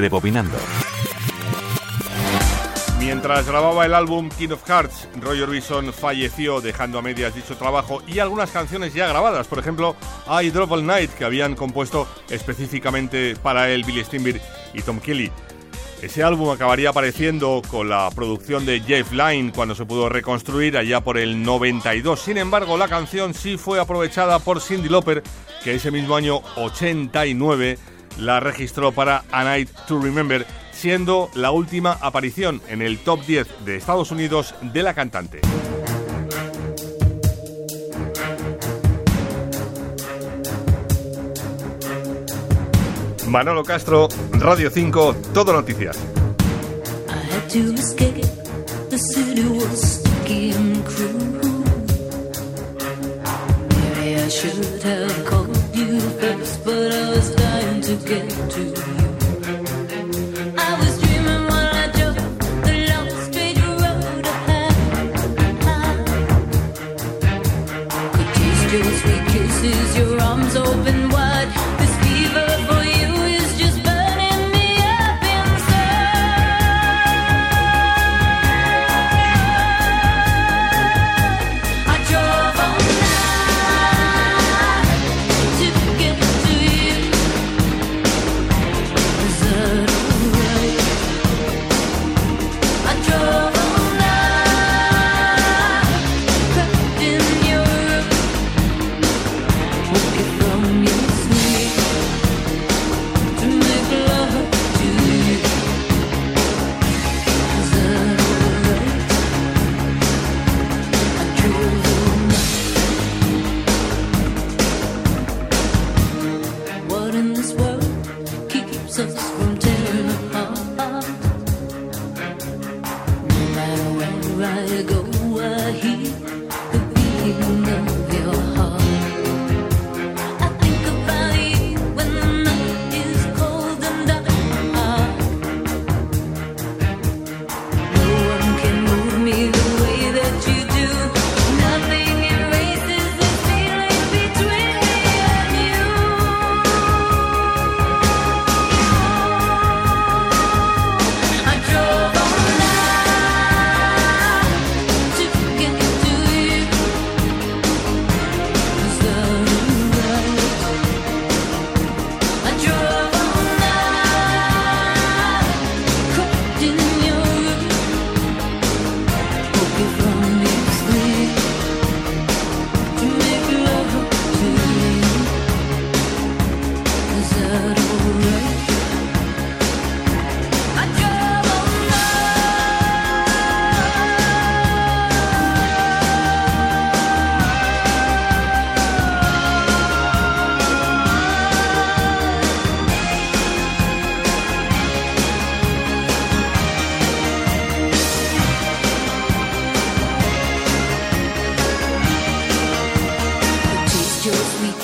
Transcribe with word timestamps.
Rebobinando. 0.00 0.56
Mientras 2.98 3.46
grababa 3.46 3.84
el 3.84 3.92
álbum 3.92 4.30
King 4.30 4.50
of 4.52 4.66
Hearts, 4.66 5.08
Roger 5.20 5.42
Orbison 5.42 5.92
falleció 5.92 6.62
dejando 6.62 6.98
a 6.98 7.02
medias 7.02 7.34
dicho 7.34 7.56
trabajo 7.56 8.02
y 8.06 8.18
algunas 8.18 8.50
canciones 8.50 8.94
ya 8.94 9.08
grabadas, 9.08 9.46
por 9.46 9.58
ejemplo, 9.58 9.94
I 10.26 10.48
Drop 10.50 10.72
All 10.72 10.86
Night, 10.86 11.10
que 11.10 11.24
habían 11.24 11.54
compuesto 11.54 12.08
específicamente 12.30 13.36
para 13.42 13.68
él 13.70 13.84
Billy 13.84 14.04
Steinberg 14.04 14.40
y 14.72 14.80
Tom 14.80 15.00
Kelly. 15.00 15.30
Ese 16.00 16.22
álbum 16.22 16.48
acabaría 16.48 16.90
apareciendo 16.90 17.60
con 17.68 17.90
la 17.90 18.08
producción 18.14 18.64
de 18.64 18.80
Jeff 18.80 19.12
Lynne 19.12 19.52
cuando 19.52 19.74
se 19.74 19.84
pudo 19.84 20.08
reconstruir 20.08 20.78
allá 20.78 21.02
por 21.02 21.18
el 21.18 21.42
92. 21.42 22.18
Sin 22.18 22.38
embargo, 22.38 22.78
la 22.78 22.88
canción 22.88 23.34
sí 23.34 23.58
fue 23.58 23.78
aprovechada 23.80 24.38
por 24.38 24.62
Cindy 24.62 24.88
Lauper, 24.88 25.22
que 25.62 25.74
ese 25.74 25.90
mismo 25.90 26.16
año 26.16 26.40
89 26.56 27.76
la 28.18 28.40
registró 28.40 28.92
para 28.92 29.24
A 29.32 29.44
Night 29.44 29.70
to 29.86 30.00
Remember 30.00 30.46
siendo 30.72 31.30
la 31.34 31.50
última 31.50 31.98
aparición 32.00 32.62
en 32.68 32.80
el 32.80 32.98
top 32.98 33.24
10 33.26 33.64
de 33.66 33.76
Estados 33.76 34.10
Unidos 34.10 34.54
de 34.62 34.82
la 34.82 34.94
cantante. 34.94 35.40
Manolo 43.26 43.62
Castro, 43.62 44.08
Radio 44.32 44.70
5, 44.70 45.16
Todo 45.34 45.52
Noticias. 45.52 45.98
Kisses, 69.02 69.96
your 69.96 70.20
arms 70.20 70.56
open. 70.56 70.90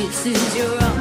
kisses 0.00 0.56
your 0.56 0.82
arm. 0.82 0.99